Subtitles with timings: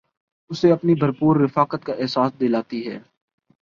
[0.49, 2.99] اُسے اپنی بھر پور رفاقت کا احساس دلاتی ہے